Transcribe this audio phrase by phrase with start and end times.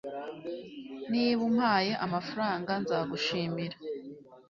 [1.11, 3.77] niba umpaye amafaranga, nzagushimira